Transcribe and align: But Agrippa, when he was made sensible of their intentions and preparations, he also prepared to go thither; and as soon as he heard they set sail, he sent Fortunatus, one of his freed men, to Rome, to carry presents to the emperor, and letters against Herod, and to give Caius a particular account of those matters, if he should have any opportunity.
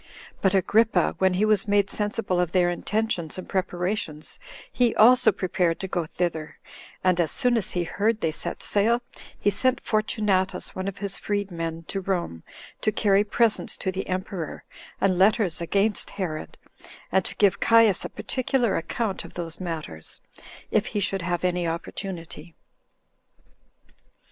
But 0.41 0.55
Agrippa, 0.55 1.13
when 1.19 1.35
he 1.35 1.45
was 1.45 1.67
made 1.67 1.91
sensible 1.91 2.39
of 2.39 2.53
their 2.53 2.71
intentions 2.71 3.37
and 3.37 3.47
preparations, 3.47 4.39
he 4.71 4.95
also 4.95 5.31
prepared 5.31 5.79
to 5.79 5.87
go 5.87 6.07
thither; 6.07 6.57
and 7.03 7.19
as 7.19 7.31
soon 7.31 7.55
as 7.55 7.69
he 7.77 7.83
heard 7.83 8.19
they 8.19 8.31
set 8.31 8.63
sail, 8.63 9.03
he 9.39 9.51
sent 9.51 9.79
Fortunatus, 9.79 10.73
one 10.75 10.87
of 10.87 10.97
his 10.97 11.19
freed 11.19 11.51
men, 11.51 11.83
to 11.83 12.01
Rome, 12.01 12.41
to 12.81 12.91
carry 12.91 13.23
presents 13.23 13.77
to 13.77 13.91
the 13.91 14.07
emperor, 14.07 14.63
and 14.99 15.19
letters 15.19 15.61
against 15.61 16.09
Herod, 16.09 16.57
and 17.11 17.23
to 17.23 17.35
give 17.35 17.59
Caius 17.59 18.03
a 18.03 18.09
particular 18.09 18.77
account 18.77 19.23
of 19.23 19.35
those 19.35 19.59
matters, 19.61 20.19
if 20.71 20.87
he 20.97 20.99
should 20.99 21.21
have 21.21 21.43
any 21.45 21.67
opportunity. 21.67 22.55